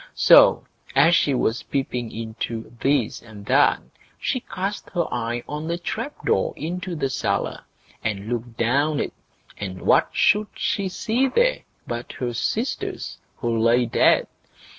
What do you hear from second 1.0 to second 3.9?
she was peeping into this and that,